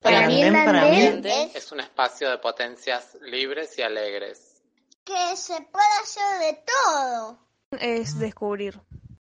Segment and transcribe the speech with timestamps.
[0.00, 4.62] Para mí, andén para mí es Es un espacio de potencias libres y alegres.
[5.04, 7.38] que se puede hacer de todo.
[7.80, 8.78] es descubrir.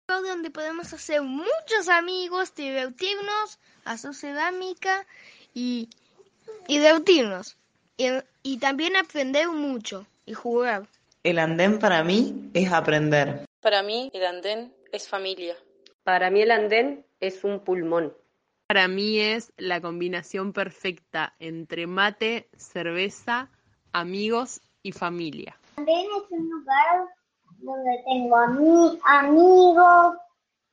[0.08, 5.06] Donde podemos hacer muchos amigos, divertirnos, hacer cerámica
[5.54, 5.90] y,
[6.68, 7.58] y divertirnos.
[7.98, 8.08] Y,
[8.44, 10.88] y también aprender mucho y jugar.
[11.24, 13.46] El andén para mí es aprender.
[13.62, 15.56] Para mí, el andén es familia.
[16.04, 18.16] Para mí el andén es un pulmón.
[18.68, 23.50] Para mí es la combinación perfecta entre mate, cerveza,
[23.94, 25.56] amigos y familia.
[25.76, 27.06] También es un lugar
[27.60, 30.16] donde tengo ami- amigos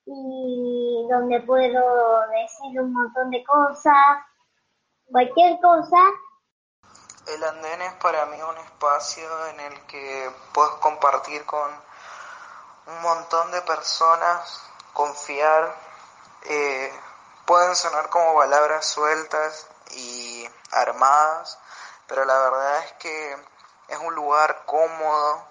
[0.06, 4.24] y donde puedo decir un montón de cosas,
[5.10, 5.98] cualquier cosa.
[7.28, 11.70] El andén es para mí un espacio en el que puedes compartir con
[12.86, 15.76] un montón de personas, confiar.
[16.48, 16.90] eh,
[17.52, 21.58] pueden sonar como palabras sueltas y armadas,
[22.06, 23.36] pero la verdad es que
[23.88, 25.46] es un lugar cómodo,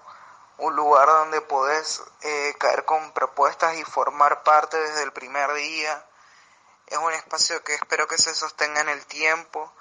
[0.58, 6.04] un lugar donde podés eh, caer con propuestas y formar parte desde el primer día.
[6.88, 9.72] Es un espacio que espero que se sostenga en el tiempo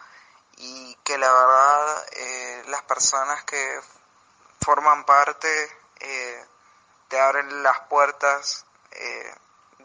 [0.58, 3.82] y que la verdad eh, las personas que
[4.64, 6.46] forman parte eh,
[7.08, 8.68] te abren las puertas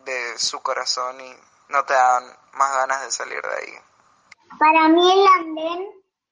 [0.04, 3.86] de su corazón y no te dan más ganas de salir de ahí.
[4.58, 5.88] Para mí el andén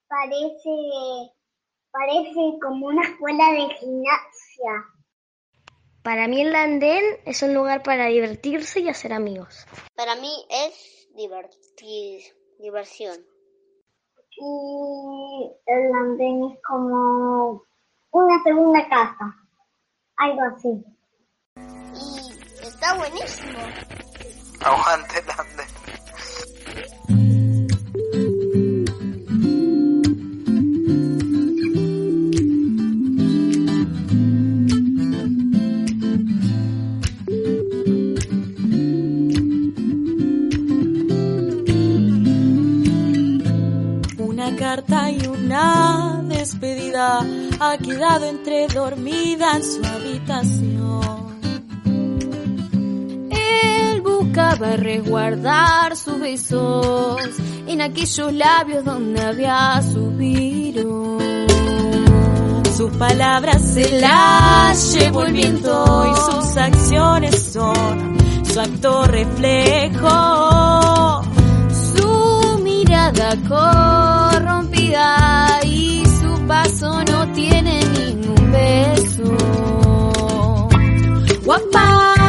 [0.08, 1.32] parece,
[1.90, 4.84] parece como una escuela de gimnasia.
[6.02, 9.67] Para mí el andén es un lugar para divertirse y hacer amigos.
[9.96, 12.22] Para mí es divertir,
[12.58, 13.16] diversión.
[14.36, 17.62] Y el andén es como
[18.11, 19.34] una segunda casa,
[20.16, 20.84] algo así.
[21.56, 23.58] Y está buenísimo.
[24.60, 25.24] Aguante el.
[44.18, 47.20] Una carta y una despedida
[47.60, 50.73] ha quedado entre dormida en su habitación.
[54.34, 57.22] Buscaba resguardar sus besos
[57.68, 61.18] en aquellos labios donde había suspiro.
[62.77, 68.18] Sus palabras se las llevó el viento y sus acciones son
[68.52, 70.08] su acto reflejo.
[71.96, 79.36] Su mirada corrompida y su paso no tiene ningún beso.
[81.45, 82.23] Wapau,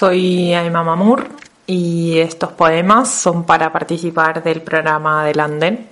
[0.00, 1.28] soy Aima Mamur
[1.66, 5.90] y estos poemas son para participar del programa del Anden.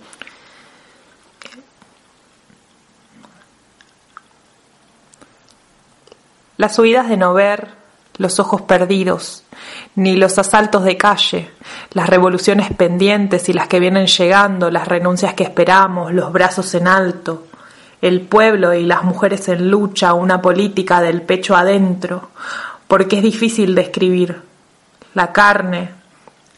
[6.56, 7.68] Las huidas de no ver,
[8.16, 9.44] los ojos perdidos,
[9.94, 11.50] ni los asaltos de calle,
[11.92, 16.88] las revoluciones pendientes y las que vienen llegando, las renuncias que esperamos, los brazos en
[16.88, 17.48] alto,
[18.00, 22.30] el pueblo y las mujeres en lucha, una política del pecho adentro,
[22.88, 24.42] porque es difícil describir.
[25.14, 25.90] La carne,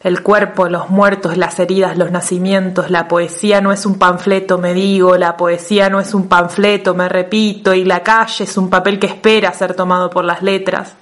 [0.03, 4.73] el cuerpo, los muertos, las heridas, los nacimientos, la poesía no es un panfleto, me
[4.73, 8.99] digo, la poesía no es un panfleto, me repito, y la calle es un papel
[8.99, 10.95] que espera ser tomado por las letras.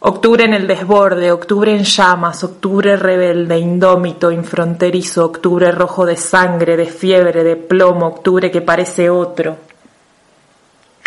[0.00, 6.76] Octubre en el desborde, octubre en llamas, octubre rebelde, indómito, infronterizo, octubre rojo de sangre,
[6.76, 9.56] de fiebre, de plomo, octubre que parece otro.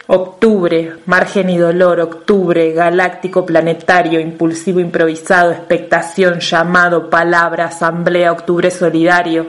[0.10, 9.48] Octubre, margen y dolor, octubre, galáctico, planetario, impulsivo, improvisado, expectación, llamado, palabra, asamblea, octubre solidario.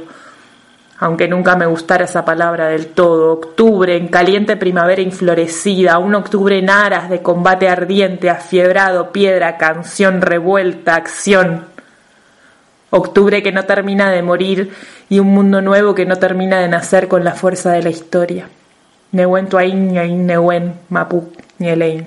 [0.98, 3.34] Aunque nunca me gustara esa palabra del todo.
[3.34, 10.20] Octubre, en caliente primavera inflorecida, un octubre en aras de combate ardiente, afiebrado, piedra, canción,
[10.20, 11.66] revuelta, acción.
[12.90, 14.74] Octubre que no termina de morir
[15.08, 18.48] y un mundo nuevo que no termina de nacer con la fuerza de la historia.
[19.12, 22.06] Neuen Tuain, Neuen, Mapu, Nielein.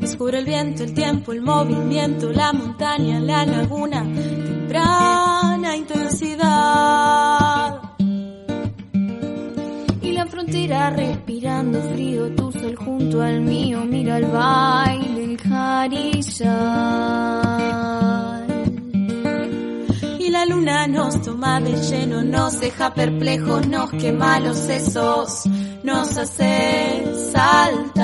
[0.00, 7.80] Descubre el viento, el tiempo, el movimiento, la montaña, la laguna, temprana intensidad.
[10.00, 14.95] Y la frontera respirando frío, tu sol junto al mío, mira el baile,
[20.18, 25.44] Y la luna nos toma de lleno, nos deja perplejos, nos quema los sesos,
[25.82, 27.94] nos hace saltar.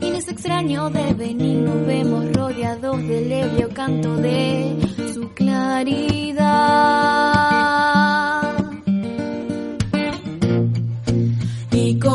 [0.00, 4.76] Y en ese extraño devenir nos vemos rodeados del ebrio canto de
[5.12, 6.42] su claridad.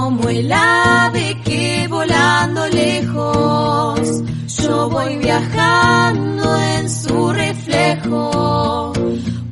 [0.07, 4.24] Como el ave que volando lejos,
[4.62, 8.94] yo voy viajando en su reflejo,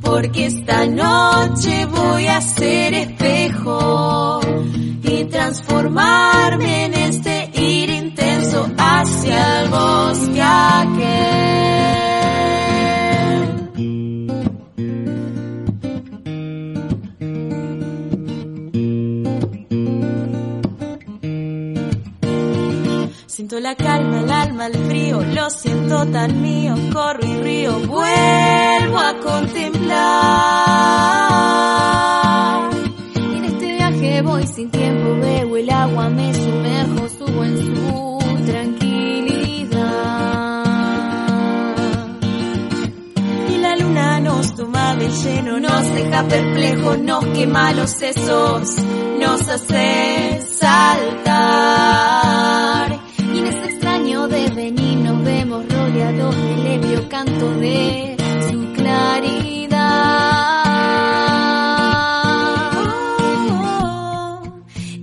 [0.00, 4.40] porque esta noche voy a ser espejo
[5.02, 6.35] y transformarme
[26.16, 29.90] tan mío, corro y río, vuelvo a contemplar.
[33.36, 39.84] En este viaje voy sin tiempo, bebo el agua, me sumerjo, subo en su tranquilidad.
[43.50, 48.76] Y la luna nos toma de lleno, nos deja perplejos, nos quema los sesos,
[49.20, 50.35] nos hace
[57.54, 58.16] de
[58.50, 59.50] su claridad.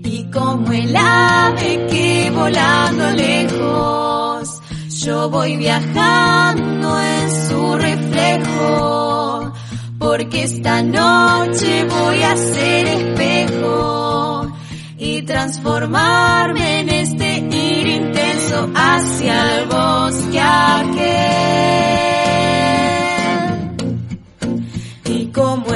[0.04, 4.62] Y como el ave que volando lejos,
[5.06, 9.54] yo voy viajando en su reflejo,
[10.00, 14.52] porque esta noche voy a ser espejo
[14.98, 22.23] y transformarme en este ir intenso hacia el bosque aquel.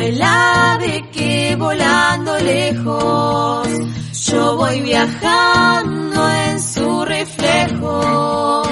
[0.07, 3.67] El ave que volando lejos,
[4.27, 8.63] yo voy viajando en su reflejo,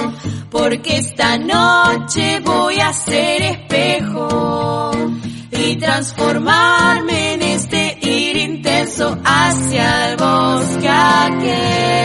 [0.50, 4.92] porque esta noche voy a ser espejo
[5.52, 12.05] y transformarme en este ir intenso hacia el bosque aquel.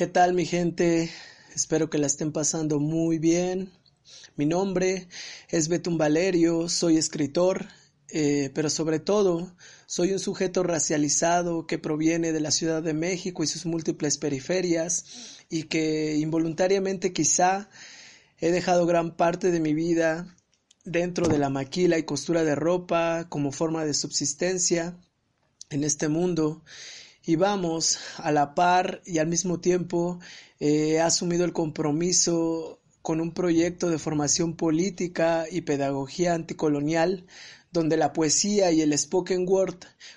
[0.00, 1.10] ¿Qué tal mi gente?
[1.54, 3.70] Espero que la estén pasando muy bien.
[4.34, 5.08] Mi nombre
[5.50, 7.66] es Betún Valerio, soy escritor,
[8.08, 9.54] eh, pero sobre todo
[9.84, 15.04] soy un sujeto racializado que proviene de la Ciudad de México y sus múltiples periferias
[15.50, 17.68] y que involuntariamente quizá
[18.38, 20.34] he dejado gran parte de mi vida
[20.86, 24.96] dentro de la maquila y costura de ropa como forma de subsistencia
[25.68, 26.64] en este mundo
[27.30, 30.18] y vamos a la par y al mismo tiempo
[30.58, 37.26] eh, he asumido el compromiso con un proyecto de formación política y pedagogía anticolonial
[37.70, 39.76] donde la poesía y el spoken word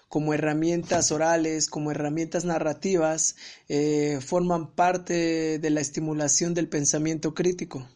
[0.10, 3.36] como herramientas orales, como herramientas narrativas,
[3.70, 7.88] eh, forman parte de la estimulación del pensamiento crítico.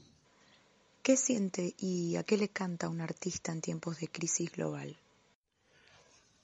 [1.01, 4.95] ¿Qué siente y a qué le canta un artista en tiempos de crisis global?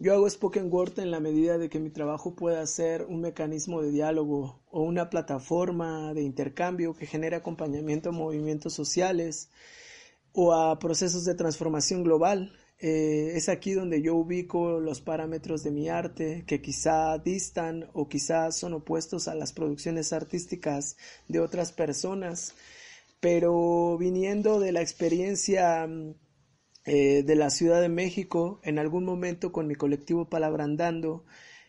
[0.03, 3.81] Yo hago spoken word en la medida de que mi trabajo pueda ser un mecanismo
[3.81, 9.50] de diálogo o una plataforma de intercambio que genere acompañamiento a movimientos sociales
[10.33, 12.51] o a procesos de transformación global.
[12.79, 18.10] Eh, es aquí donde yo ubico los parámetros de mi arte que quizá distan o
[18.10, 20.98] quizá son opuestos a las producciones artísticas
[21.29, 22.55] de otras personas,
[23.22, 26.15] pero viniendo de la experiencia mm,
[26.85, 31.23] eh, de la Ciudad de México, en algún momento con mi colectivo Palabrandando,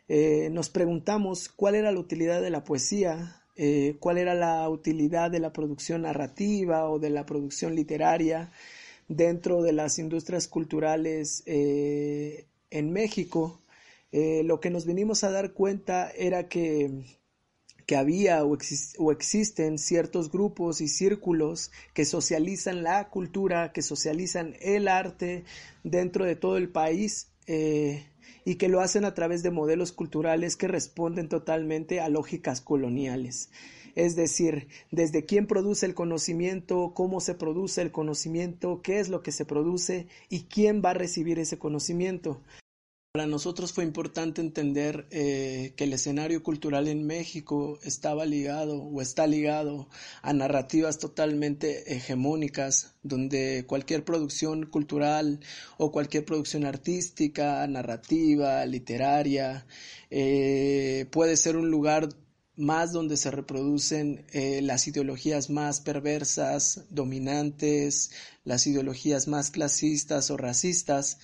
[0.09, 5.31] eh, nos preguntamos cuál era la utilidad de la poesía, eh, cuál era la utilidad
[5.31, 8.51] de la producción narrativa o de la producción literaria
[9.07, 13.61] dentro de las industrias culturales en México.
[14.13, 17.05] lo que nos vinimos a dar cuenta era que
[17.87, 24.89] que había o, existen ciertos grupos y círculos que socializan la cultura, que socializan el
[24.89, 25.45] arte
[25.83, 28.07] dentro de todo el país eh,
[28.45, 33.51] y que lo hacen a través de modelos culturales que responden totalmente a lógicas coloniales.
[33.95, 39.23] Es decir, desde quién produce el conocimiento, cómo se produce el conocimiento, qué es lo
[39.23, 42.41] que se produce y quién va a recibir ese conocimiento.
[43.17, 49.01] Para nosotros fue importante entender eh, que el escenario cultural en México estaba ligado o
[49.01, 49.89] está ligado
[50.21, 55.39] a narrativas totalmente hegemónicas, donde cualquier producción cultural
[55.79, 59.65] o cualquier producción artística, narrativa, literaria,
[60.11, 62.09] eh, puede ser un lugar
[62.57, 68.11] más donde se reproducen eh, las ideologías más perversas, dominantes,
[68.43, 71.19] las ideologías más clasistas o racistas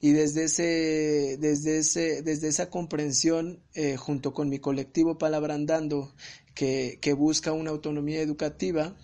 [0.00, 6.14] y desde ese desde ese desde esa comprensión eh, junto con mi colectivo Palabrandando
[6.54, 8.96] que, que busca una autonomía educativa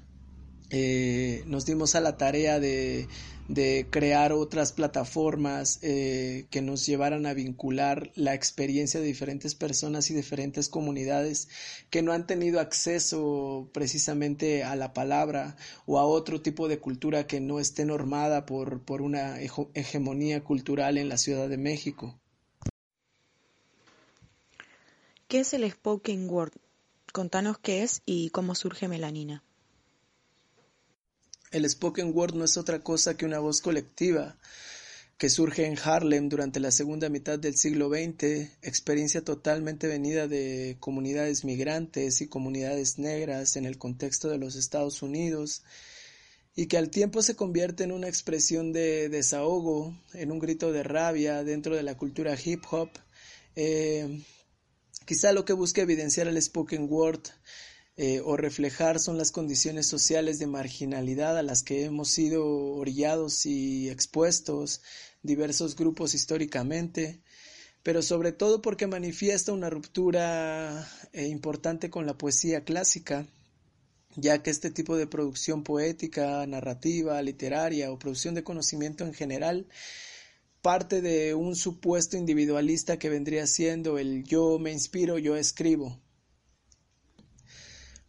[0.71, 3.09] eh, nos dimos a la tarea de
[3.49, 10.11] de crear otras plataformas eh, que nos llevaran a vincular la experiencia de diferentes personas
[10.11, 11.49] y diferentes comunidades
[11.91, 17.27] que no han tenido acceso precisamente a la palabra o a otro tipo de cultura
[17.27, 22.19] que no esté normada por, por una hegemonía cultural en la Ciudad de México.
[25.29, 26.53] ¿Qué es el spoken word?
[27.13, 29.43] Contanos qué es y cómo surge Melanina.
[31.55, 34.37] El spoken word no es otra cosa que una voz colectiva
[35.17, 40.77] que surge en Harlem durante la segunda mitad del siglo XX, experiencia totalmente venida de
[40.81, 45.63] comunidades migrantes y comunidades negras en el contexto de los Estados Unidos,
[46.57, 50.83] y que al tiempo se convierte en una expresión de desahogo, en un grito de
[50.83, 52.91] rabia dentro de la cultura hip hop.
[53.55, 54.25] Eh,
[55.07, 57.23] quizá lo que busca evidenciar el spoken word
[58.25, 63.89] o reflejar son las condiciones sociales de marginalidad a las que hemos sido orillados y
[63.89, 64.83] expuestos
[65.23, 67.23] diversos grupos históricamente,
[67.83, 73.27] pero sobre todo porque manifiesta una ruptura eh, importante con la poesía clásica,
[74.17, 79.67] ya que este tipo de producción poética, narrativa, literaria o producción de conocimiento en general
[80.63, 86.01] parte de un supuesto individualista que vendría siendo el yo me inspiro, yo escribo.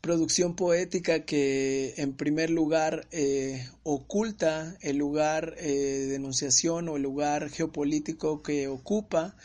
[0.06, 5.66] Producción poética que en primer lugar eh, oculta el lugar eh,
[6.10, 9.36] de enunciación o el lugar geopolítico que ocupa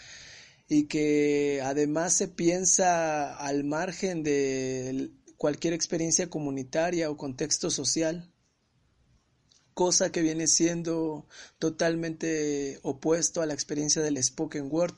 [0.68, 8.30] y que además se piensa al margen de cualquier experiencia comunitaria o contexto social,
[9.72, 11.26] cosa que viene siendo
[11.58, 14.96] totalmente opuesto a la experiencia del spoken word,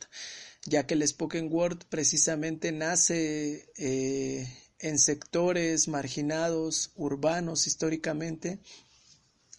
[0.67, 4.49] ya que el spoken word precisamente nace eh,
[4.83, 8.59] en sectores marginados, urbanos históricamente,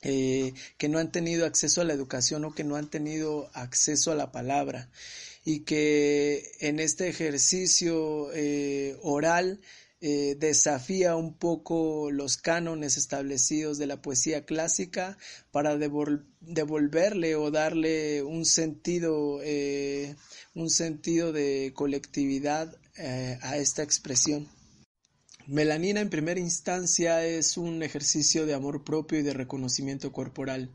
[0.06, 4.12] eh, que no han tenido acceso a la educación o que no han tenido acceso
[4.12, 4.90] a la palabra
[5.46, 9.62] y que en este ejercicio eh, oral
[10.02, 15.18] eh, desafía un poco los cánones establecidos de la poesía clásica
[15.52, 19.40] para devolverle o darle un sentido,
[20.54, 24.50] un sentido de colectividad a esta expresión.
[25.48, 30.70] Melanina en primera instancia es un ejercicio de amor propio y de reconocimiento corporal.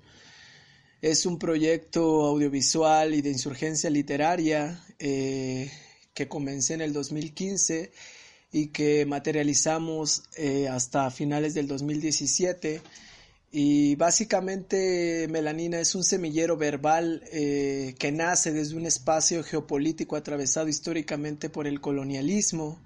[1.00, 5.70] Es un proyecto audiovisual y de insurgencia literaria eh,
[6.12, 7.92] que comencé en el 2015
[8.52, 12.82] y que materializamos eh, hasta finales del 2017.
[13.50, 20.68] Y básicamente Melanina es un semillero verbal eh, que nace desde un espacio geopolítico atravesado
[20.68, 22.78] históricamente por el colonialismo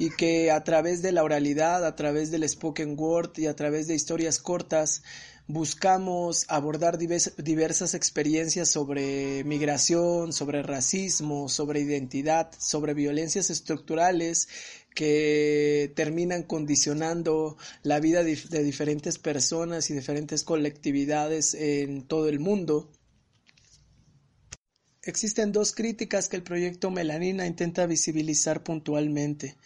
[0.00, 3.86] y que a través de la oralidad, a través del spoken word y a través
[3.86, 5.02] de historias cortas
[5.46, 14.48] buscamos abordar diversas experiencias sobre migración, sobre racismo, sobre identidad, sobre violencias estructurales
[14.94, 22.88] que terminan condicionando la vida de diferentes personas y diferentes colectividades en todo el mundo.
[25.02, 29.56] Existen dos críticas que el proyecto Melanina intenta visibilizar puntualmente.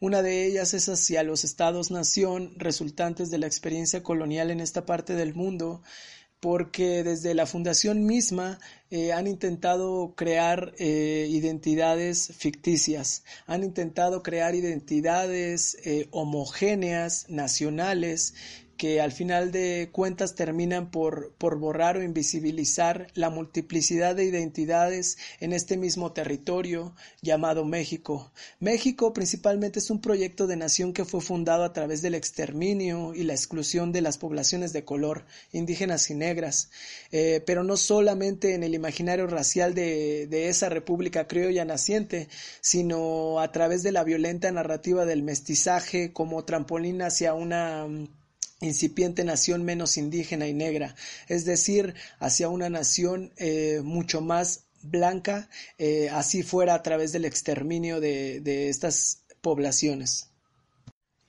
[0.00, 5.14] Una de ellas es hacia los estados-nación resultantes de la experiencia colonial en esta parte
[5.14, 5.82] del mundo,
[6.40, 8.58] porque desde la fundación misma
[8.90, 18.34] eh, han intentado crear eh, identidades ficticias, han intentado crear identidades eh, homogéneas, nacionales,
[18.82, 25.18] que al final de cuentas terminan por, por borrar o invisibilizar la multiplicidad de identidades
[25.38, 28.32] en este mismo territorio llamado México.
[28.58, 33.22] México principalmente es un proyecto de nación que fue fundado a través del exterminio y
[33.22, 36.68] la exclusión de las poblaciones de color, indígenas y negras,
[37.12, 42.28] eh, pero no solamente en el imaginario racial de, de esa república criolla naciente,
[42.60, 47.86] sino a través de la violenta narrativa del mestizaje como trampolín hacia una
[48.62, 50.94] incipiente nación menos indígena y negra,
[51.28, 55.48] es decir, hacia una nación eh, mucho más blanca,
[55.78, 60.28] eh, así fuera a través del exterminio de, de estas poblaciones.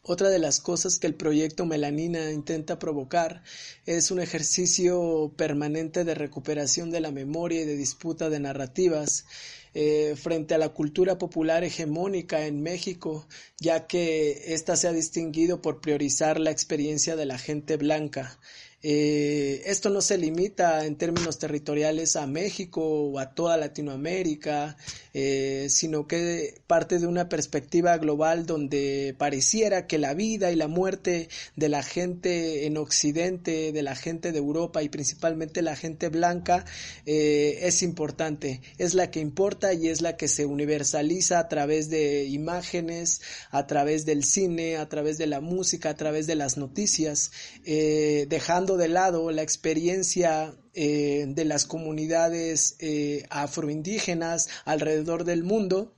[0.05, 3.41] Otra de las cosas que el proyecto Melanina intenta provocar
[3.85, 9.25] es un ejercicio permanente de recuperación de la memoria y de disputa de narrativas
[9.73, 13.27] eh, frente a la cultura popular hegemónica en México,
[13.59, 18.39] ya que ésta se ha distinguido por priorizar la experiencia de la gente blanca
[18.85, 24.75] eh, esto no se limita en términos territoriales a México o a toda Latinoamérica,
[25.13, 30.67] eh, sino que parte de una perspectiva global donde pareciera que la vida y la
[30.67, 36.09] muerte de la gente en Occidente, de la gente de Europa y principalmente la gente
[36.09, 36.65] blanca
[37.05, 41.89] eh, es importante, es la que importa y es la que se universaliza a través
[41.89, 46.57] de imágenes, a través del cine, a través de la música, a través de las
[46.57, 47.31] noticias,
[47.63, 55.93] dejando de lado la experiencia eh, de las comunidades eh, afroindígenas alrededor del mundo,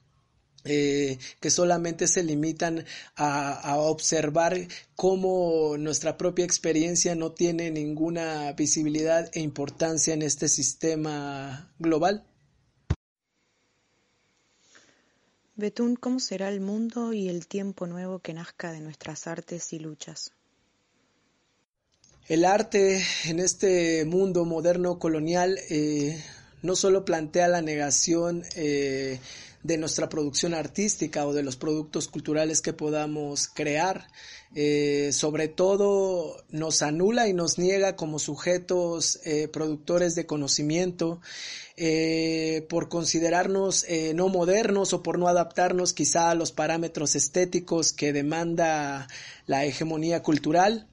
[0.67, 2.85] eh, que solamente se limitan
[3.15, 11.71] a, observar cómo nuestra propia experiencia no tiene ninguna visibilidad e importancia en este sistema
[11.77, 12.25] global.
[15.55, 19.79] Betún, ¿cómo será el mundo y el tiempo nuevo que nazca de nuestras artes y
[19.79, 20.33] luchas?
[22.27, 26.19] El arte en este mundo moderno colonial eh,
[26.63, 29.19] no solo plantea la negación eh,
[29.61, 34.07] de nuestra producción artística o de los productos culturales que podamos crear,
[34.55, 39.19] eh, sobre todo nos anula y nos niega como sujetos
[39.53, 41.21] productores de conocimiento
[42.69, 43.85] por considerarnos
[44.15, 49.07] no modernos o por no adaptarnos quizá a los parámetros estéticos que demanda
[49.45, 50.87] la hegemonía cultural.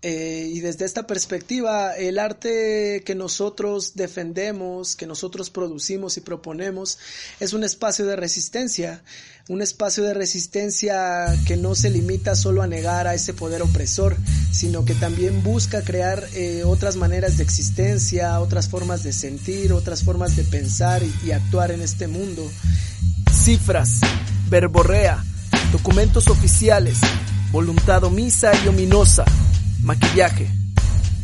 [0.00, 7.00] Eh, y desde esta perspectiva, el arte que nosotros defendemos, que nosotros producimos y proponemos,
[7.40, 9.02] es un espacio de resistencia,
[9.48, 14.16] un espacio de resistencia que no se limita solo a negar a ese poder opresor,
[14.52, 20.04] sino que también busca crear eh, otras maneras de existencia, otras formas de sentir, otras
[20.04, 22.48] formas de pensar y, y actuar en este mundo.
[23.32, 23.98] Cifras,
[24.48, 25.24] verborrea,
[25.72, 26.98] documentos oficiales,
[27.50, 29.24] voluntad omisa y ominosa
[29.88, 30.46] Maquillaje.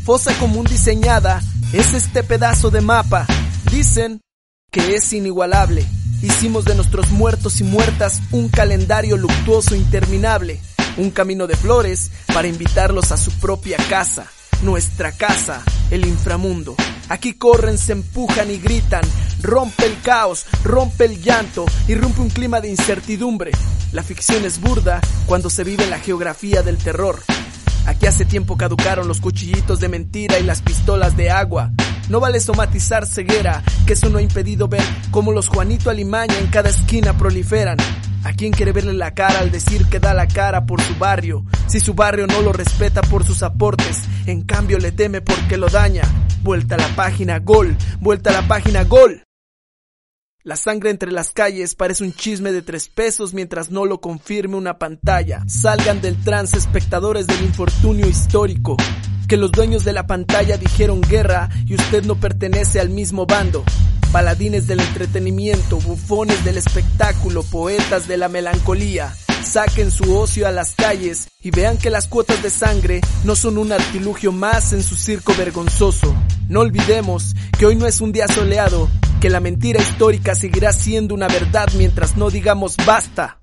[0.07, 1.42] Fosa común diseñada
[1.74, 3.27] es este pedazo de mapa.
[3.70, 4.22] Dicen
[4.70, 5.85] que es inigualable.
[6.22, 10.62] Hicimos de nuestros muertos y muertas un calendario luctuoso interminable,
[10.96, 14.31] un camino de flores para invitarlos a su propia casa,
[14.62, 16.74] nuestra casa, el inframundo.
[17.11, 19.05] Aquí corren, se empujan y gritan,
[19.42, 23.50] rompe el caos, rompe el llanto, irrumpe un clima de incertidumbre.
[23.92, 27.20] La ficción es burda cuando se vive la geografía del terror.
[27.87, 31.70] Aquí hace tiempo caducaron los cuchillitos de mentira y las pistolas de agua.
[32.09, 36.49] No vale somatizar ceguera, que eso no ha impedido ver cómo los Juanito Alimaña en
[36.49, 37.79] cada esquina proliferan.
[38.25, 41.44] ¿A quién quiere verle la cara al decir que da la cara por su barrio?
[41.66, 45.68] Si su barrio no lo respeta por sus aportes, en cambio le teme porque lo
[45.68, 46.03] daña.
[46.42, 47.77] Vuelta a la página, gol.
[48.01, 49.23] Vuelta a la página, gol.
[50.46, 54.57] La sangre entre las calles parece un chisme de tres pesos mientras no lo confirme
[54.57, 55.42] una pantalla.
[55.46, 58.76] Salgan del trance espectadores del infortunio histórico.
[59.26, 63.64] Que los dueños de la pantalla dijeron guerra y usted no pertenece al mismo bando.
[64.12, 69.14] Paladines del entretenimiento, bufones del espectáculo, poetas de la melancolía.
[69.44, 73.59] Saquen su ocio a las calles y vean que las cuotas de sangre no son
[73.59, 76.14] un artilugio más en su circo vergonzoso.
[76.48, 78.88] No olvidemos que hoy no es un día soleado,
[79.20, 83.42] que la mentira histórica seguirá siendo una verdad mientras no digamos basta.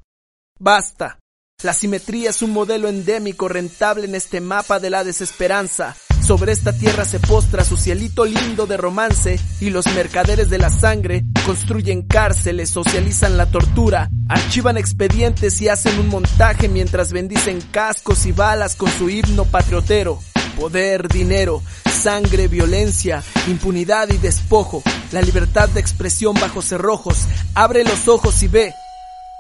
[0.60, 1.20] Basta.
[1.64, 5.96] La simetría es un modelo endémico rentable en este mapa de la desesperanza.
[6.32, 10.70] Sobre esta tierra se postra su cielito lindo de romance y los mercaderes de la
[10.70, 18.26] sangre construyen cárceles, socializan la tortura, archivan expedientes y hacen un montaje mientras bendicen cascos
[18.26, 20.20] y balas con su himno patriotero.
[20.58, 24.84] Poder, dinero, sangre, violencia, impunidad y despojo.
[25.12, 27.28] La libertad de expresión bajo cerrojos.
[27.56, 28.74] Abre los ojos y ve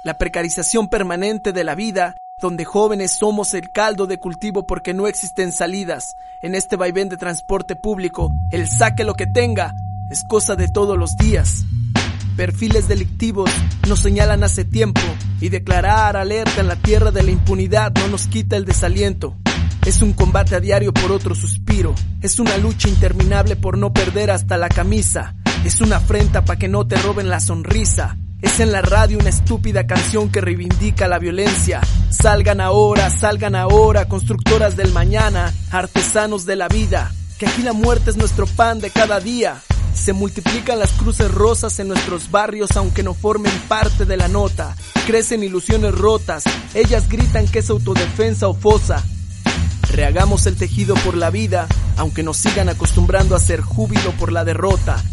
[0.03, 5.07] la precarización permanente de la vida, donde jóvenes somos el caldo de cultivo porque no
[5.07, 6.17] existen salidas.
[6.41, 9.75] En este vaivén de transporte público, el saque lo que tenga
[10.09, 11.63] es cosa de todos los días.
[12.35, 13.51] Perfiles delictivos
[13.87, 15.01] nos señalan hace tiempo
[15.39, 19.35] y declarar alerta en la tierra de la impunidad no nos quita el desaliento.
[19.85, 24.31] Es un combate a diario por otro suspiro, es una lucha interminable por no perder
[24.31, 28.71] hasta la camisa, es una afrenta para que no te roben la sonrisa, es en
[28.71, 31.81] la radio una estúpida canción que reivindica la violencia.
[32.09, 37.11] Salgan ahora, salgan ahora, constructoras del mañana, artesanos de la vida.
[37.37, 39.61] Que aquí la muerte es nuestro pan de cada día.
[39.93, 44.75] Se multiplican las cruces rosas en nuestros barrios aunque no formen parte de la nota.
[45.05, 46.43] Crecen ilusiones rotas.
[46.73, 49.03] Ellas gritan que es autodefensa o fosa.
[49.91, 54.45] Rehagamos el tejido por la vida, aunque nos sigan acostumbrando a ser júbilo por la
[54.45, 55.03] derrota.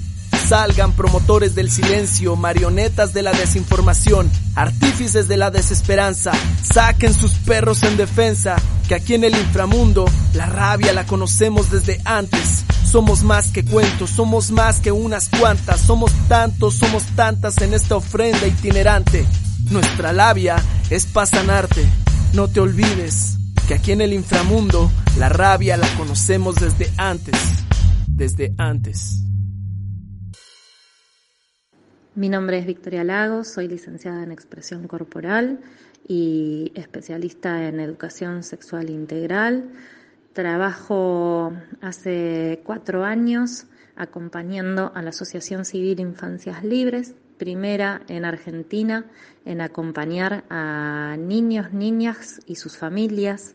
[0.49, 6.33] Salgan promotores del silencio, marionetas de la desinformación, artífices de la desesperanza.
[6.63, 8.57] Saquen sus perros en defensa,
[8.89, 12.65] que aquí en el inframundo la rabia la conocemos desde antes.
[12.91, 17.97] Somos más que cuentos, somos más que unas cuantas, somos tantos, somos tantas en esta
[17.97, 19.27] ofrenda itinerante.
[19.71, 20.57] Nuestra labia
[20.89, 21.85] es pasanarte,
[22.33, 27.37] no te olvides que aquí en el inframundo la rabia la conocemos desde antes,
[28.07, 29.28] desde antes.
[32.19, 35.61] Mi nombre es Victoria Lagos, soy licenciada en expresión corporal
[36.09, 39.71] y especialista en educación sexual integral.
[40.33, 49.07] Trabajo hace cuatro años acompañando a la Asociación Civil Infancias Libres, primera en Argentina
[49.45, 53.55] en acompañar a niños, niñas y sus familias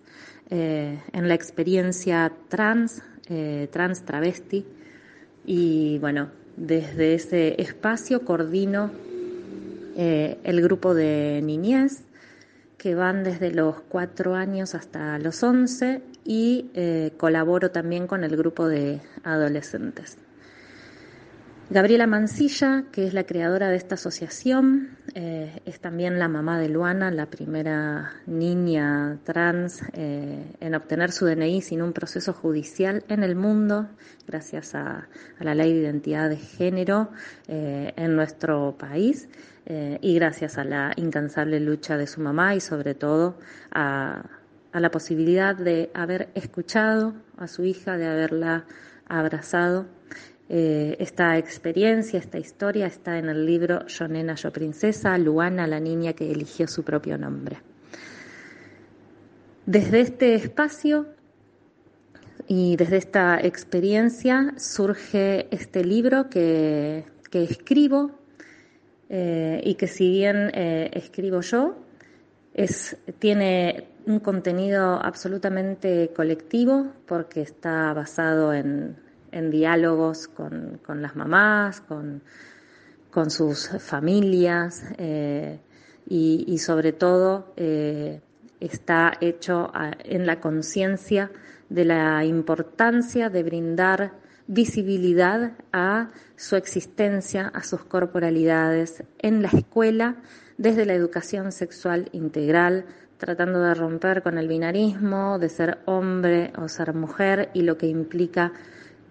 [0.50, 4.66] eh, en la experiencia trans, eh, trans travesti.
[5.46, 8.92] Y bueno, desde ese espacio coordino
[9.96, 12.04] eh, el grupo de niñez
[12.78, 18.36] que van desde los cuatro años hasta los once y eh, colaboro también con el
[18.36, 20.18] grupo de adolescentes.
[21.74, 26.70] Gabriela Mancilla, que es la creadora de esta asociación, eh, es también la mamá de
[26.70, 33.24] Luana, la primera niña trans eh, en obtener su DNI sin un proceso judicial en
[33.24, 33.90] el mundo,
[34.28, 35.08] gracias a,
[35.40, 37.10] la ley de identidad de género
[37.48, 39.28] eh, en nuestro país
[39.66, 43.40] y gracias a la incansable lucha de su mamá y sobre todo
[43.72, 44.22] a
[44.74, 48.66] la posibilidad de haber escuchado a su hija, de haberla
[49.08, 49.88] abrazado
[50.56, 55.80] eh, esta experiencia, esta historia está en el libro Yo Nena, Yo Princesa, Luana, la
[55.80, 57.58] niña que eligió su propio nombre.
[59.66, 61.08] Desde este espacio
[62.48, 68.12] y desde esta experiencia surge este libro que, escribo
[69.10, 71.80] eh, y que si bien eh, escribo yo,
[72.54, 79.02] es, tiene un contenido absolutamente colectivo porque está basado en,
[79.34, 82.22] en diálogos con, las mamás, con,
[83.30, 85.60] sus familias eh,
[86.08, 88.22] y, sobre todo eh,
[88.60, 89.72] está hecho
[90.04, 91.32] en la conciencia
[91.70, 94.14] de la importancia de brindar
[94.48, 100.18] visibilidad a su existencia, a sus corporalidades en la escuela
[100.58, 102.86] desde la educación sexual integral,
[103.18, 107.88] tratando de romper con el binarismo, de ser hombre o ser mujer y lo que
[107.88, 108.52] implica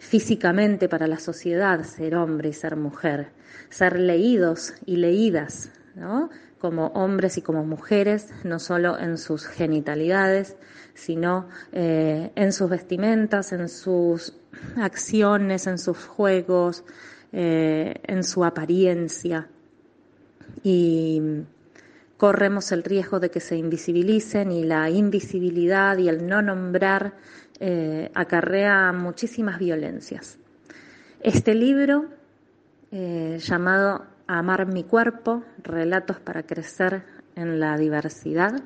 [0.03, 3.29] físicamente para la sociedad ser hombre y ser mujer,
[3.71, 6.29] ser leídos y leídas, ¿no?
[6.59, 10.57] como hombres y como mujeres, no solo en sus genitalidades,
[10.95, 14.35] sino eh, en sus vestimentas, en sus
[14.77, 16.85] acciones, en sus juegos,
[17.33, 19.49] eh, en su apariencia.
[20.65, 21.23] Y
[22.17, 27.15] corremos el riesgo de que se invisibilicen y la invisibilidad y el no nombrar
[27.61, 30.39] eh, acarrea muchísimas violencias.
[31.21, 32.07] Este libro,
[32.91, 37.03] eh, llamado Amar mi cuerpo, Relatos para crecer
[37.37, 38.63] en la diversidad,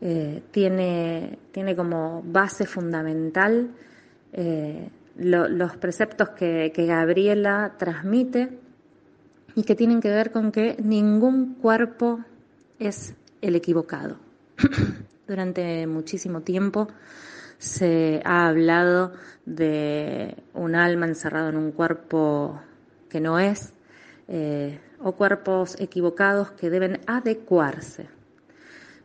[0.00, 1.38] eh, tiene,
[1.76, 3.70] como base fundamental
[5.16, 8.58] los preceptos que Gabriela transmite
[9.54, 12.20] y que tienen que ver con que ningún cuerpo
[12.78, 14.16] es el equivocado.
[15.28, 16.88] Durante muchísimo tiempo
[17.58, 19.12] se ha hablado
[19.46, 22.60] de un alma encerrado en un cuerpo
[23.08, 23.72] que no es,
[24.28, 28.08] eh, o cuerpos equivocados que deben adecuarse.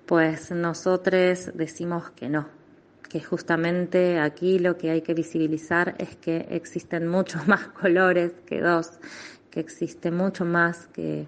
[0.06, 2.48] Pues nosotros decimos que no,
[3.10, 8.62] que justamente aquí lo que hay que visibilizar es que existen muchos más colores que
[8.62, 9.00] dos,
[9.52, 11.28] que existe mucho más que,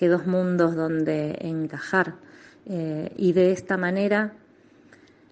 [0.00, 2.14] dos mundos donde encajar.
[2.64, 4.34] Eh, y de esta manera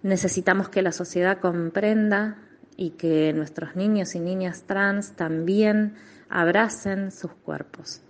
[0.05, 2.37] Necesitamos que la sociedad comprenda
[2.77, 5.95] y que nuestros niños y niñas trans también
[6.29, 8.03] abracen sus cuerpos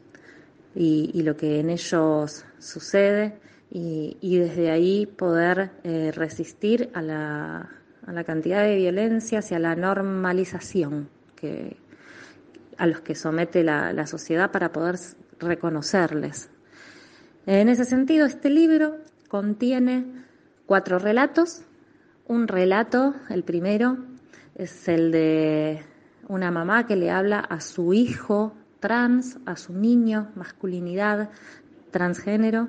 [0.75, 3.39] y, lo que en ellos sucede
[3.71, 7.71] y, desde ahí poder eh, resistir a la,
[8.27, 11.77] cantidad de violencias y a la normalización que,
[12.77, 14.97] a los que somete la sociedad para poder
[15.39, 16.51] reconocerles.
[17.47, 18.97] En ese sentido, este libro
[19.29, 20.07] contiene
[20.67, 21.63] cuatro relatos
[22.27, 23.99] un relato, el primero,
[24.55, 25.83] es el de
[26.29, 31.31] una mamá que le habla a su hijo trans, a su niño, masculinidad,
[31.91, 32.69] transgénero,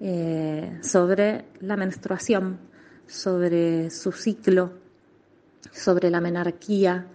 [0.00, 2.58] eh, sobre la menstruación,
[3.06, 4.72] sobre su ciclo,
[5.72, 7.06] sobre la menarquía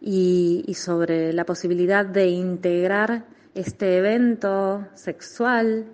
[0.00, 5.86] y, y sobre la posibilidad de integrar este evento sexual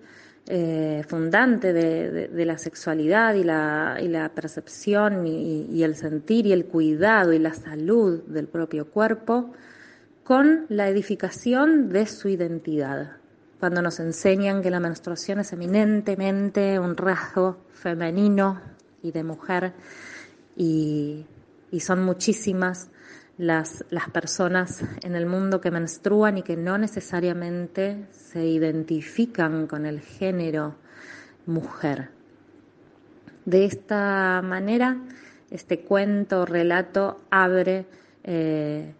[0.50, 7.38] eh, fundante de, la sexualidad y la, percepción y, el sentir y el cuidado y
[7.38, 9.52] la salud del propio cuerpo
[10.24, 13.18] con la edificación de su identidad.
[13.60, 18.58] Cuando nos enseñan que la menstruación es eminentemente un rasgo femenino
[19.02, 19.74] y de mujer
[20.56, 21.26] y
[21.78, 22.90] son muchísimas
[23.38, 29.86] las, las personas en el mundo que menstruan y que no necesariamente se identifican con
[29.86, 30.74] el género
[31.46, 32.10] mujer.
[33.44, 34.98] De esta manera,
[35.50, 37.86] este cuento, relato, abre
[38.24, 38.92] eh,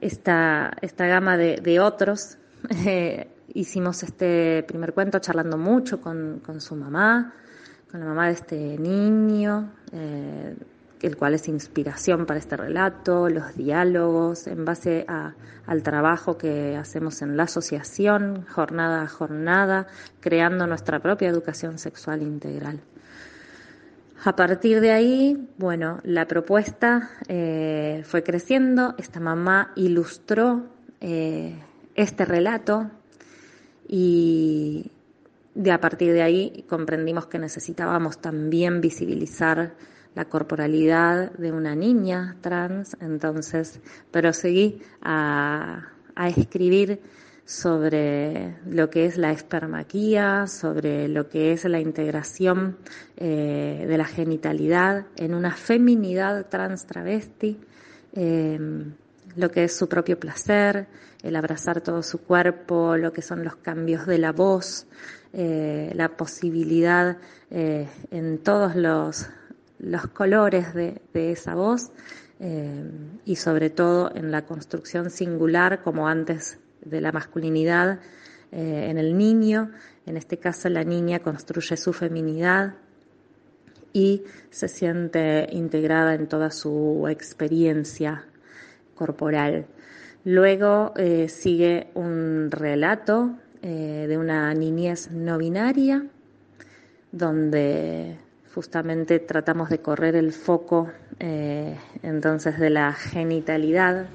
[0.00, 2.38] esta, esta, gama de, otros.
[2.84, 7.32] Eh, hicimos este primer cuento charlando mucho con, con, su mamá,
[7.88, 9.72] con la mamá de este niño.
[9.92, 10.56] Eh,
[11.02, 15.06] el cual es inspiración para este relato, los diálogos, en base
[15.66, 19.86] al trabajo que hacemos en la asociación, jornada a jornada,
[20.20, 22.80] creando nuestra propia educación sexual integral.
[24.24, 30.66] A partir de ahí, bueno, la propuesta eh, fue creciendo, esta mamá ilustró
[31.00, 31.54] eh,
[31.94, 32.90] este relato
[33.86, 34.90] y
[35.54, 39.74] de a partir de ahí comprendimos que necesitábamos también visibilizar
[40.18, 47.00] la corporalidad de una niña trans, entonces proseguí a, a escribir
[47.44, 52.78] sobre lo que es la espermaquía, sobre lo que es la integración
[53.16, 57.56] eh, de la genitalidad en una feminidad trans travesti,
[58.12, 58.58] eh,
[59.36, 60.88] lo que es su propio placer,
[61.22, 64.88] el abrazar todo su cuerpo, lo que son los cambios de la voz,
[65.32, 67.18] eh, la posibilidad
[67.50, 69.26] en todos los,
[69.78, 71.90] los colores de, esa voz
[73.24, 78.00] y sobre todo en la construcción singular como antes de la masculinidad
[78.52, 79.70] eh, en el niño.
[80.06, 82.74] En este caso la niña construye su feminidad
[83.92, 88.24] y se siente integrada en toda su experiencia
[88.94, 89.66] corporal.
[90.24, 96.06] Luego eh, sigue un relato eh, de una niñez no binaria,
[97.12, 98.18] donde
[98.58, 100.90] justamente tratamos de correr el foco
[101.20, 104.06] entonces de la genitalidad.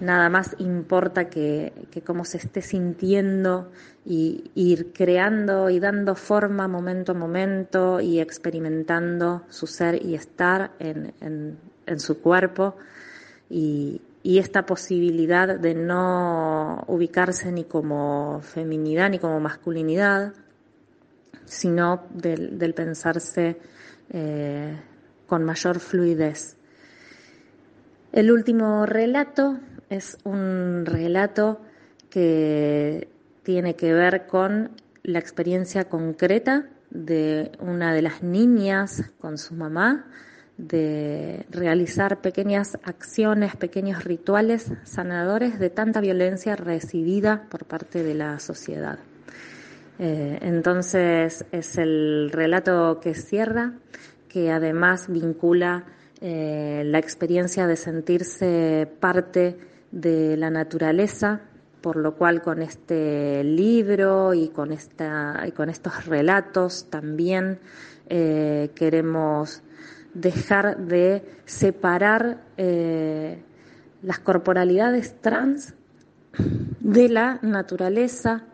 [0.00, 1.72] Nada más importa que,
[2.04, 3.70] cómo se esté sintiendo
[4.04, 10.72] y ir creando y dando forma momento a momento y experimentando su ser y estar
[10.80, 11.14] en,
[11.86, 12.74] en, su cuerpo.
[13.48, 20.32] Y, esta posibilidad de no ubicarse ni como feminidad ni como masculinidad,
[21.46, 23.56] sino del, pensarse
[24.10, 24.76] eh,
[25.26, 26.56] con mayor fluidez.
[28.12, 29.58] El último relato
[29.90, 31.60] es un relato
[32.08, 33.08] que
[33.42, 34.70] tiene que ver con
[35.02, 40.06] la experiencia concreta de una de las niñas con su mamá
[40.56, 48.38] de realizar pequeñas acciones, pequeños rituales sanadores de tanta violencia recibida por parte de la
[48.38, 48.98] sociedad.
[49.98, 53.72] Eh, entonces es el relato que cierra,
[54.28, 55.84] que además vincula
[56.20, 59.58] eh, la experiencia de sentirse parte
[59.90, 61.40] de la naturaleza,
[61.80, 67.58] por lo cual con este libro y con, esta, y con estos relatos también
[68.08, 69.62] eh, queremos
[70.12, 72.40] dejar de separar
[74.02, 75.74] las corporalidades trans
[76.80, 78.44] de la naturaleza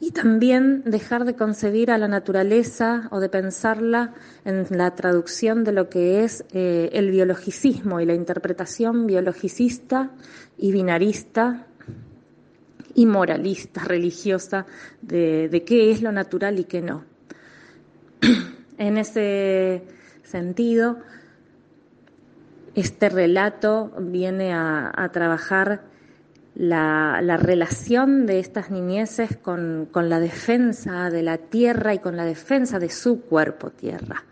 [0.00, 5.72] y también dejar de concebir a la naturaleza o de pensarla en la traducción de
[5.72, 10.10] lo que es eh, el biologicismo y la interpretación biologicista
[10.56, 11.66] y binarista
[12.94, 14.66] y moralista, religiosa,
[15.02, 17.04] de, de qué es lo natural y qué no.
[18.78, 19.82] en ese
[20.22, 20.98] sentido,
[22.74, 25.82] este relato viene a, a trabajar
[26.58, 32.16] la, la, relación de estas niñeces con, con, la defensa de la tierra y con
[32.16, 34.24] la defensa de su cuerpo tierra,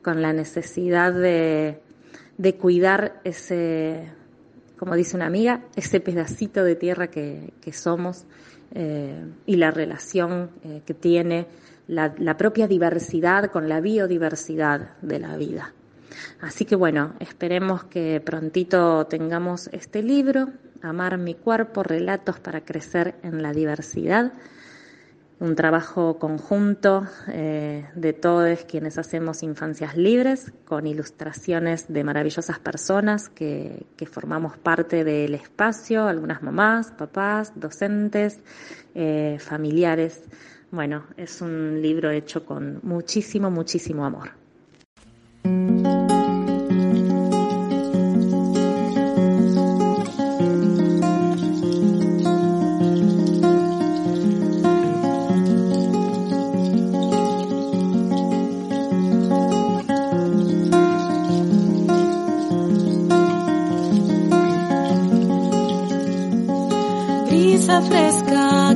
[0.00, 1.80] con la necesidad de,
[2.38, 4.08] de cuidar ese,
[4.78, 8.26] como dice una amiga, ese pedacito de tierra que, que somos
[8.74, 11.48] eh, y la relación eh, que tiene
[11.88, 15.74] la, la propia diversidad con la biodiversidad de la vida.
[16.40, 20.48] Así que bueno, esperemos que prontito tengamos este libro,
[20.82, 24.32] Amar mi cuerpo, relatos para crecer en la diversidad.
[25.38, 33.28] Un trabajo conjunto eh, de todos quienes hacemos infancias libres, con ilustraciones de maravillosas personas
[33.28, 38.40] que, formamos parte del espacio, algunas mamás, papás, docentes,
[38.94, 40.22] eh, familiares.
[40.70, 44.30] Bueno, es un libro hecho con muchísimo, muchísimo amor.
[67.80, 68.74] Fresca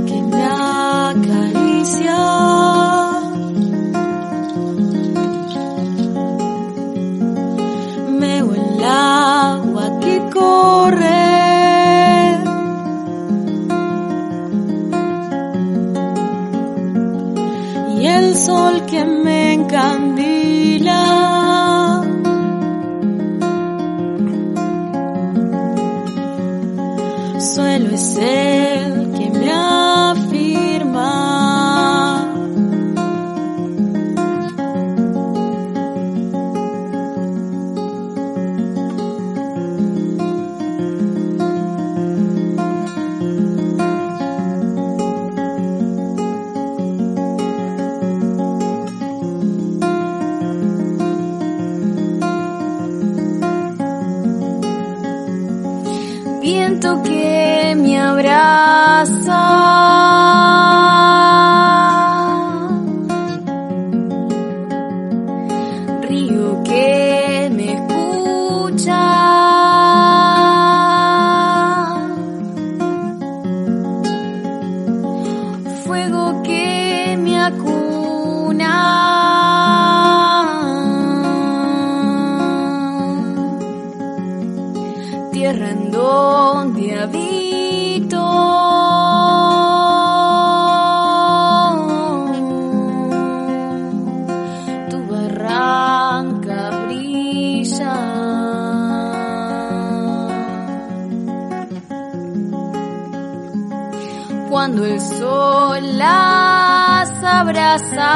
[105.81, 108.07] las abraza.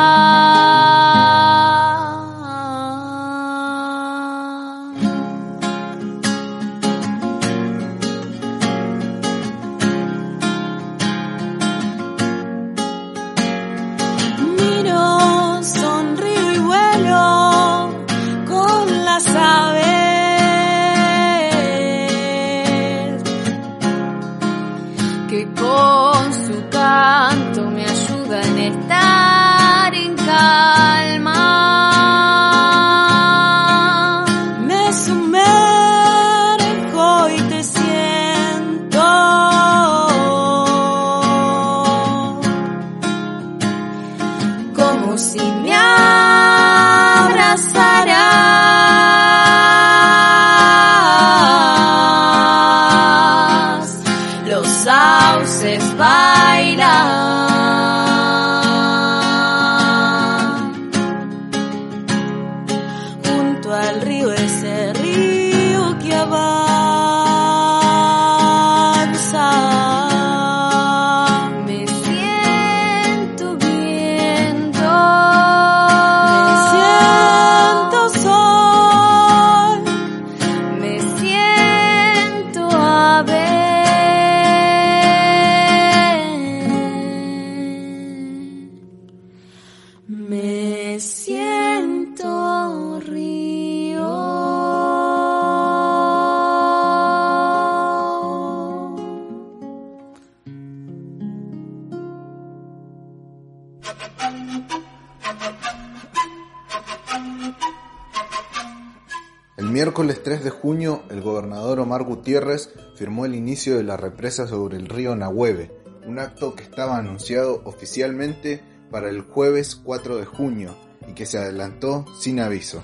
[109.60, 114.46] El miércoles 3 de junio, el gobernador Omar Gutiérrez firmó el inicio de la represa
[114.46, 115.70] sobre el río Nahueve,
[116.06, 120.74] un acto que estaba anunciado oficialmente para el jueves 4 de junio
[121.06, 122.82] y que se adelantó sin aviso.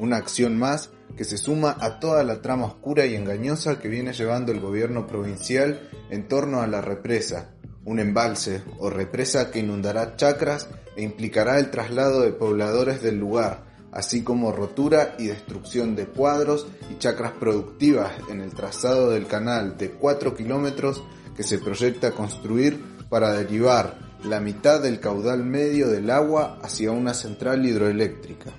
[0.00, 4.12] Una acción más que se suma a toda la trama oscura y engañosa que viene
[4.12, 7.50] llevando el gobierno provincial en torno a la represa,
[7.84, 13.64] un embalse o represa que inundará chacras e implicará el traslado de pobladores del lugar,
[13.92, 19.76] así como rotura y destrucción de cuadros y chacras productivas en el trazado del canal
[19.76, 21.02] de 4 kilómetros
[21.36, 27.14] que se proyecta construir para derivar la mitad del caudal medio del agua hacia una
[27.14, 28.50] central hidroeléctrica.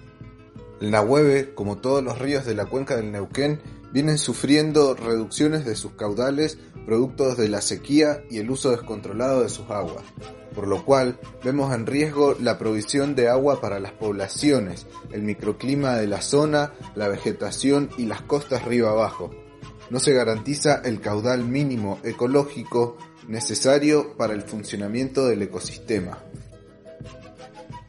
[0.80, 3.60] El Nahueve, como todos los ríos de la cuenca del Neuquén,
[3.96, 9.48] vienen sufriendo reducciones de sus caudales productos de la sequía y el uso descontrolado de
[9.48, 10.04] sus aguas,
[10.54, 15.96] por lo cual vemos en riesgo la provisión de agua para las poblaciones, el microclima
[15.96, 19.32] de la zona, la vegetación y las costas río abajo.
[19.89, 22.98] No se garantiza el caudal mínimo ecológico
[23.30, 26.18] necesario para el funcionamiento del ecosistema.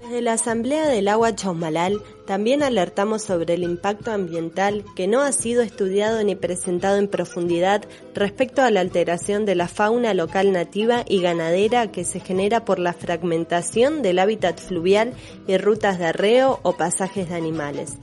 [0.07, 5.33] Desde la Asamblea del Agua Chaumalal también alertamos sobre el impacto ambiental que no ha
[5.33, 7.85] sido estudiado ni presentado en profundidad
[8.15, 12.79] respecto a la alteración de la fauna local nativa y ganadera que se genera por
[12.79, 15.13] la fragmentación del hábitat fluvial
[15.49, 17.95] y rutas de arreo o pasajes de animales.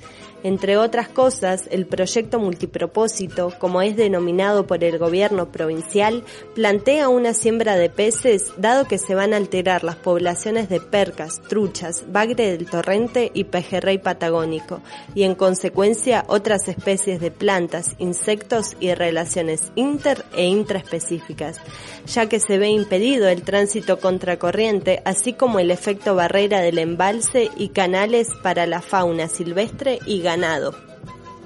[0.44, 6.24] Entre otras cosas, el proyecto multipropósito, como es denominado por el gobierno provincial,
[6.54, 11.42] plantea una siembra de peces dado que se van a alterar las poblaciones de percas,
[11.48, 14.82] truchas, bagre del torrente y pejerrey patagónico,
[15.16, 21.58] y en consecuencia otras especies de plantas, insectos y relaciones inter e intraespecíficas,
[22.06, 27.50] ya que se ve impedido el tránsito contracorriente, así como el efecto barrera del embalse
[27.56, 30.22] y canales para la fauna silvestre y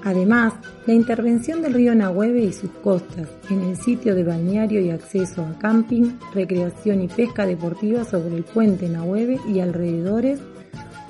[0.04, 0.54] Además,
[0.86, 5.44] la intervención del río Nahueve y sus costas en el sitio de balneario y acceso
[5.44, 10.40] a camping, recreación y pesca deportiva sobre el puente Nahueve y alrededores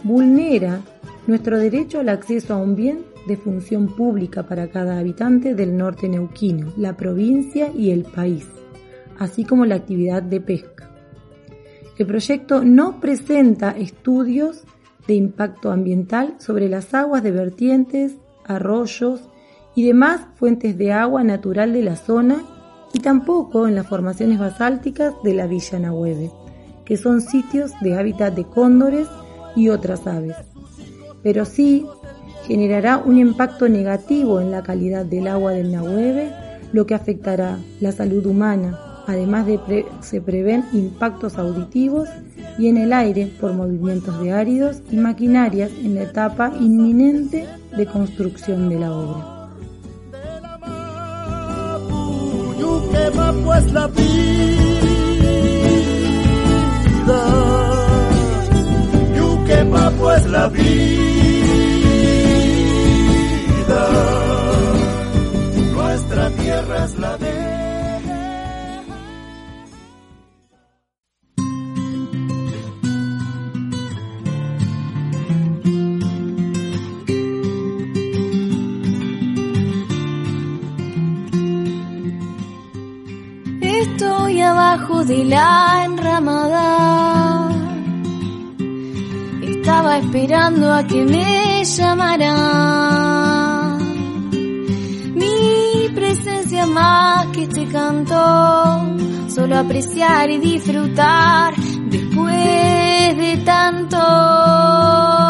[0.02, 0.80] vulnera
[1.26, 6.08] nuestro derecho al acceso a un bien de función pública para cada habitante del norte
[6.08, 8.46] neuquino, la provincia y el país,
[9.18, 10.90] así como la actividad de pesca.
[11.98, 14.64] El proyecto no presenta estudios
[15.08, 18.12] de impacto ambiental sobre las aguas de vertientes,
[18.44, 19.22] arroyos
[19.74, 22.44] y demás fuentes de agua natural de la zona
[22.92, 26.30] y tampoco en las formaciones basálticas de la Villa Nahueve,
[26.84, 29.08] que son sitios de hábitat de cóndores
[29.56, 30.36] y otras aves.
[31.22, 31.86] Pero sí
[32.46, 36.32] generará un impacto negativo en la calidad del agua del Nahueve,
[36.72, 38.87] lo que afectará la salud humana.
[39.08, 39.58] Además de
[40.02, 42.10] se prevén impactos auditivos
[42.58, 47.86] y en el aire por movimientos de áridos y maquinarias en la etapa inminente de
[47.86, 49.34] construcción de la obra.
[53.44, 53.88] pues la
[59.98, 60.68] pues la vida,
[65.72, 67.47] nuestra tierra es la de
[85.08, 87.48] de la enramada.
[89.40, 92.34] Estaba esperando a que me llamara.
[95.14, 98.20] Mi presencia más que este canto,
[99.28, 101.54] solo apreciar y disfrutar
[101.88, 105.27] después de tanto.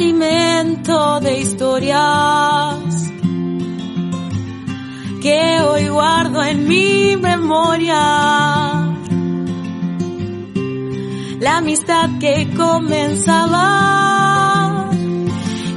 [0.00, 2.78] Alimento de historias
[5.20, 8.00] que hoy guardo en mi memoria.
[11.38, 13.68] La amistad que comenzaba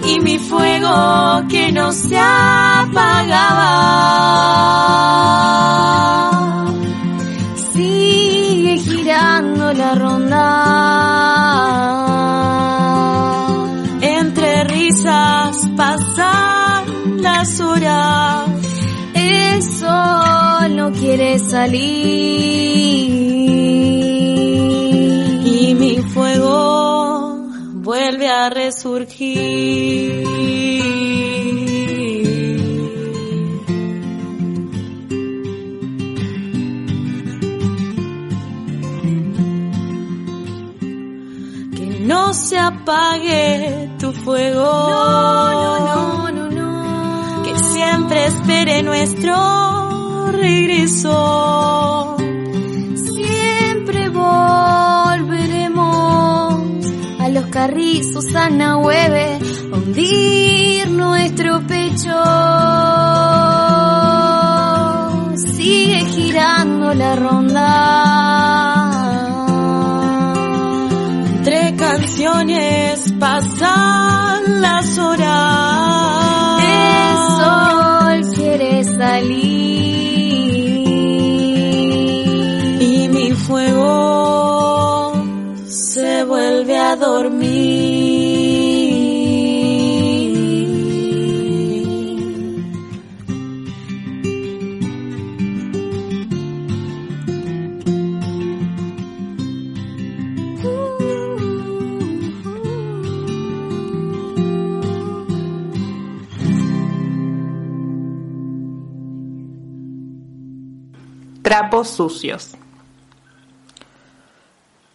[0.06, 3.74] y mi fuego que no se apagaba.
[7.74, 10.93] Sigue girando la ronda
[17.84, 18.50] horas,
[19.14, 21.84] el sol no quiere salir
[25.46, 30.24] y mi fuego vuelve a resurgir.
[41.76, 44.64] Que no se apague tu fuego.
[44.64, 46.23] No, no, no,
[48.14, 52.16] siempre espere nuestro regreso.
[52.96, 55.74] Siempre volveremos
[57.20, 59.40] a los carrizos a Nahueve,
[59.72, 62.14] hundir nuestro pecho.
[65.56, 67.90] Sigue girando la ronda
[71.36, 74.33] entre canciones pasan
[79.22, 79.53] quiere
[111.64, 112.56] Trapos sucios.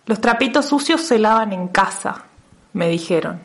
[0.05, 2.25] Los trapitos sucios se lavan en casa,
[2.75, 3.41] me dijeron.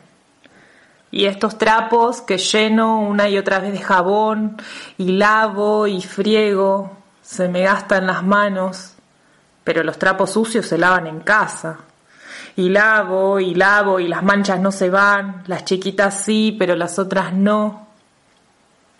[1.10, 4.58] Y estos trapos que lleno una y otra vez de jabón
[4.98, 8.92] y lavo y friego, se me gastan las manos,
[9.64, 11.78] pero los trapos sucios se lavan en casa.
[12.56, 16.98] Y lavo y lavo y las manchas no se van, las chiquitas sí, pero las
[16.98, 17.86] otras no.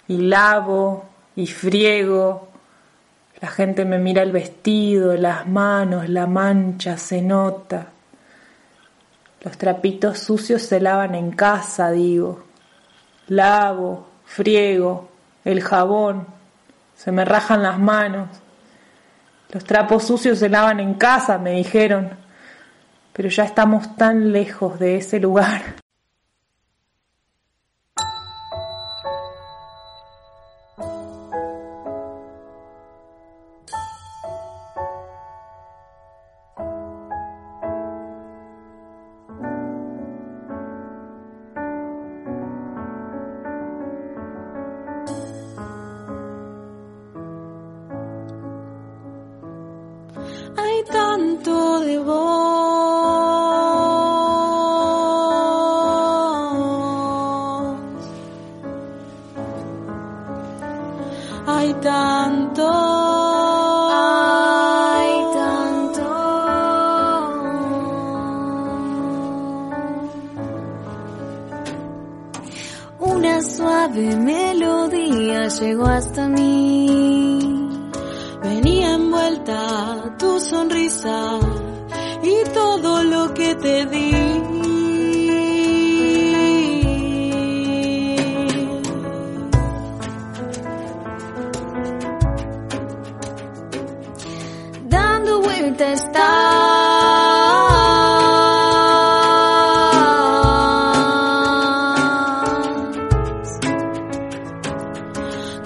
[0.08, 2.53] Y lavo y friego
[3.40, 7.88] la gente me mira el vestido, las manos, la mancha, se nota.
[9.42, 12.44] Los trapitos sucios se lavan en casa, digo.
[13.28, 15.08] Lavo, friego,
[15.44, 16.26] el jabón,
[16.94, 18.28] se me rajan las manos.
[19.50, 22.10] Los trapos sucios se lavan en casa, me dijeron,
[23.12, 25.83] pero ya estamos tan lejos de ese lugar.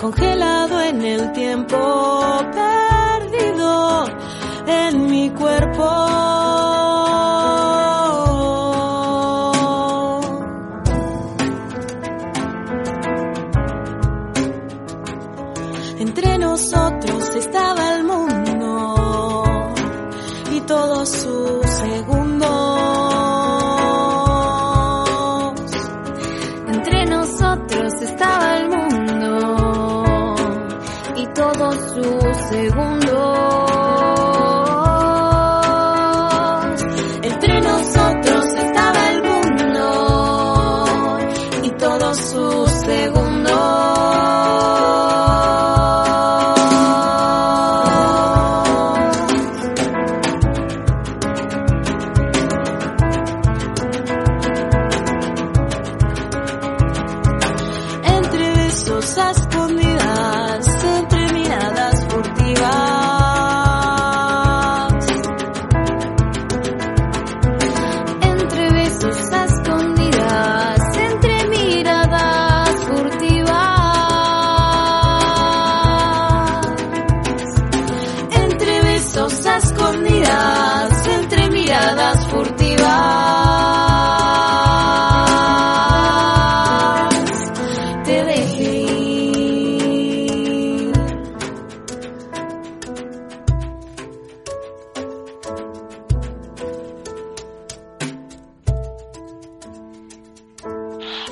[0.01, 4.07] Congelado en el tiempo, perdido
[4.67, 6.18] en mi cuerpo.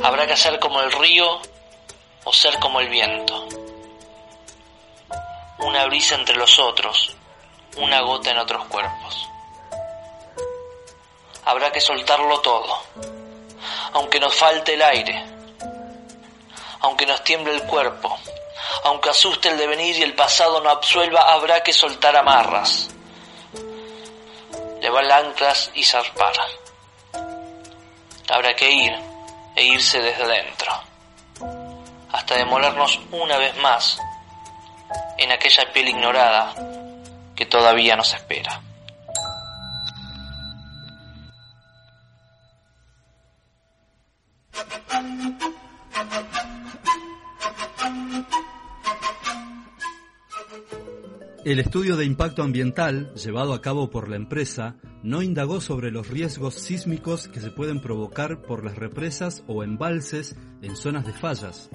[0.06, 1.40] Habrá que ser como el río
[2.22, 3.48] o ser como el viento.
[5.58, 7.16] Una brisa entre los otros,
[7.76, 9.28] una gota en otros cuerpos.
[11.44, 12.84] Habrá que soltarlo todo,
[13.94, 15.26] aunque nos falte el aire,
[16.82, 18.16] aunque nos tiemble el cuerpo,
[18.84, 22.90] aunque asuste el devenir y el pasado no absuelva, habrá que soltar amarras,
[24.80, 26.36] levar anclas y zarpar.
[28.28, 29.15] Habrá que ir
[29.56, 30.70] e irse desde dentro,
[32.12, 33.98] hasta demolernos una vez más
[35.18, 36.54] en aquella piel ignorada
[37.34, 38.60] que todavía nos espera.
[51.46, 54.74] El estudio de impacto ambiental, llevado a cabo por la empresa,
[55.04, 60.34] no indagó sobre los riesgos sísmicos que se pueden provocar por las represas o embalses
[60.60, 61.70] en zonas de fallas,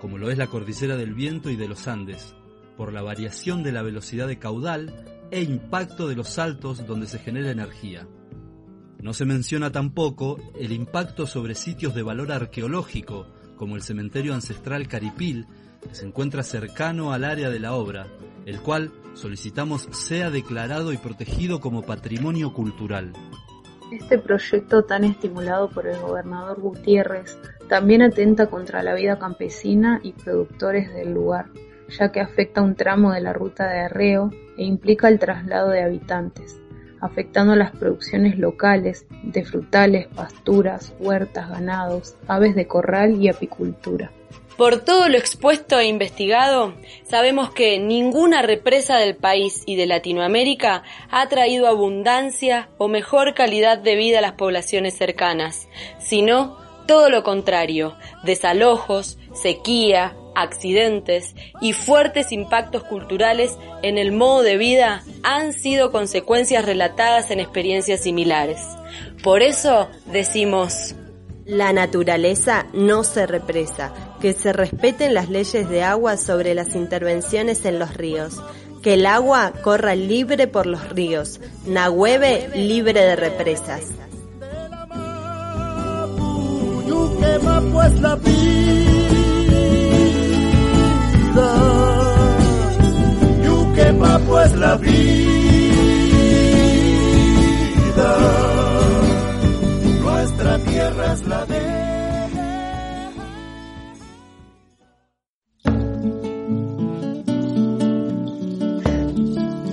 [0.00, 2.36] como lo es la cordillera del viento y de los Andes,
[2.76, 7.18] por la variación de la velocidad de caudal e impacto de los saltos donde se
[7.18, 8.06] genera energía.
[9.02, 14.86] No se menciona tampoco el impacto sobre sitios de valor arqueológico, como el cementerio ancestral
[14.86, 15.48] Caripil,
[15.82, 18.06] que se encuentra cercano al área de la obra,
[18.46, 23.12] el cual solicitamos sea declarado y protegido como patrimonio cultural.
[23.92, 27.38] Este proyecto tan estimulado por el gobernador Gutiérrez
[27.68, 31.46] también atenta contra la vida campesina y productores del lugar,
[31.88, 35.82] ya que afecta un tramo de la ruta de arreo e implica el traslado de
[35.82, 36.60] habitantes,
[37.00, 44.12] afectando las producciones locales de frutales, pasturas, huertas, ganados, aves de corral y apicultura.
[44.60, 46.74] Por todo lo expuesto e investigado,
[47.08, 53.78] sabemos que ninguna represa del país y de Latinoamérica ha traído abundancia o mejor calidad
[53.78, 55.66] de vida a las poblaciones cercanas,
[55.98, 64.58] sino todo lo contrario, desalojos, sequía, accidentes y fuertes impactos culturales en el modo de
[64.58, 68.60] vida han sido consecuencias relatadas en experiencias similares.
[69.22, 70.96] Por eso decimos,
[71.46, 77.64] La naturaleza no se represa, que se respeten las leyes de agua sobre las intervenciones
[77.64, 78.42] en los ríos,
[78.82, 83.82] que el agua corra libre por los ríos, Nahueve libre de represas.
[87.72, 87.92] pues
[94.26, 95.30] pues la vida.
[100.02, 101.44] Nuestra tierra es la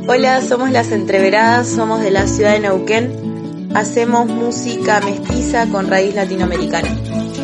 [0.09, 3.69] Hola, somos las Entreveradas, somos de la ciudad de Neuquén.
[3.75, 6.87] Hacemos música mestiza con raíz latinoamericana.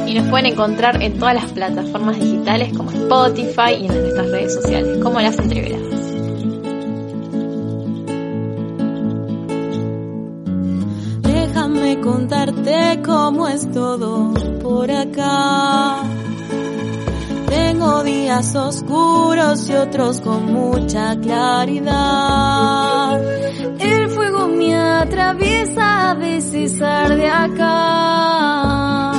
[0.08, 4.54] Y nos pueden encontrar en todas las plataformas digitales como Spotify y en nuestras redes
[4.54, 5.84] sociales, como las Entreveradas.
[11.22, 16.02] Déjame contarte cómo es todo por acá.
[17.54, 21.92] Tengo días oscuros y otros con mucha claridad.
[23.78, 29.12] El fuego me atraviesa, a veces arde acá.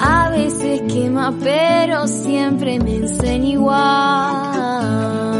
[0.00, 5.39] A veces quema, pero siempre me enseña igual.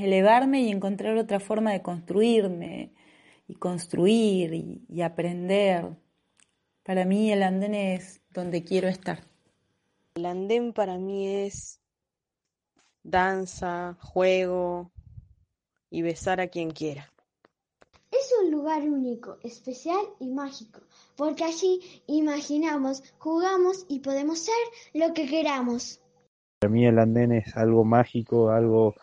[0.00, 2.94] Es elevarme y encontrar otra forma de construirme
[3.46, 5.94] y construir y, y aprender.
[6.82, 9.20] Para mí el andén es donde quiero estar.
[10.14, 11.82] El andén para mí es
[13.02, 14.90] danza, juego
[15.90, 17.12] y besar a quien quiera.
[18.10, 20.80] Es un lugar único, especial y mágico,
[21.14, 24.54] porque allí imaginamos, jugamos y podemos ser
[24.94, 26.00] lo que queramos.
[26.58, 28.94] Para mí el andén es algo mágico, algo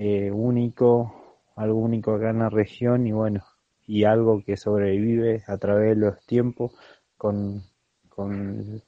[0.00, 3.44] eh, único, algo único acá en la región y bueno,
[3.84, 6.72] y algo que sobrevive a través de los tiempos
[7.16, 7.64] con,
[8.08, 8.80] con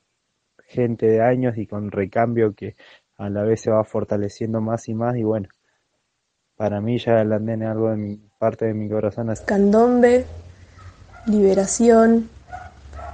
[0.69, 2.77] gente de años y con recambio que
[3.19, 5.49] a la vez se va fortaleciendo más y más y bueno,
[6.55, 9.31] para mí ya el andén es algo de mi parte de mi corazón.
[9.31, 10.27] así- candombe,
[11.27, 12.31] liberación,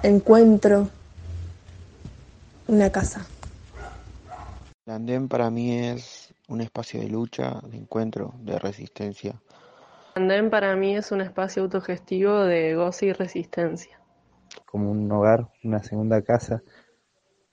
[0.02, 0.90] encuentro,
[2.68, 3.26] una casa.
[4.84, 9.40] El andén para mí es un espacio de lucha, de encuentro, de resistencia.
[10.14, 14.00] Andén para mí es un espacio autogestivo de goce y resistencia.
[14.64, 16.62] como un hogar, una segunda casa,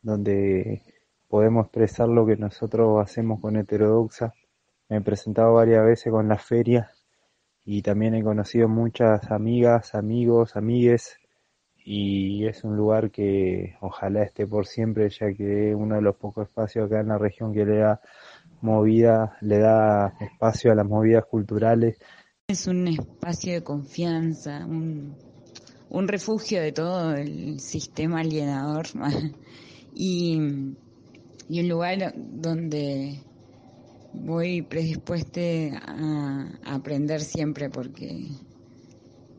[0.02, 0.84] donde
[1.28, 4.34] podemos expresar lo que nosotros hacemos con Heterodoxa.
[4.90, 6.92] Me he presentado varias veces con la feria
[7.66, 11.18] y también he conocido muchas amigas, amigos, amigues
[11.86, 16.16] y es un lugar que ojalá esté por siempre ya que es uno de los
[16.16, 18.02] pocos espacios acá en la región que le da
[18.64, 21.98] movida, le da espacio a las movidas culturales
[22.48, 25.16] Es un espacio de confianza, un,
[25.90, 28.86] un refugio de todo el sistema alienador
[29.96, 30.40] y,
[31.50, 33.20] y un lugar donde
[34.14, 35.42] voy predispuesta
[35.86, 38.28] a, a aprender siempre porque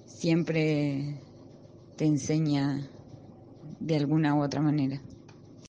[0.06, 1.20] siempre
[1.96, 2.88] te enseña
[3.80, 5.00] de alguna u otra manera.